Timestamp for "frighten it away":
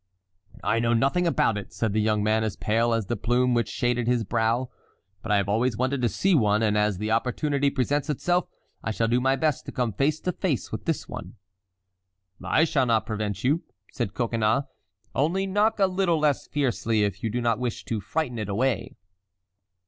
18.01-18.95